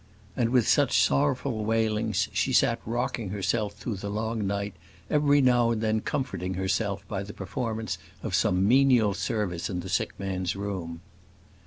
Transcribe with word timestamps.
And 0.35 0.49
with 0.49 0.67
such 0.67 0.99
sorrowful 0.99 1.63
wailings 1.63 2.27
she 2.33 2.53
sat 2.53 2.81
rocking 2.87 3.29
herself 3.29 3.75
through 3.75 3.97
the 3.97 4.09
long 4.09 4.47
night, 4.47 4.73
every 5.11 5.41
now 5.41 5.69
and 5.69 5.79
then 5.79 6.01
comforting 6.01 6.55
herself 6.55 7.07
by 7.07 7.21
the 7.21 7.35
performance 7.35 7.99
of 8.23 8.33
some 8.33 8.67
menial 8.67 9.13
service 9.13 9.69
in 9.69 9.81
the 9.81 9.89
sick 9.89 10.19
man's 10.19 10.55
room. 10.55 11.01